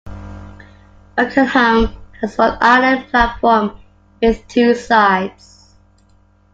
[1.15, 3.79] Pakenham has one island platform
[4.19, 5.75] with two sides.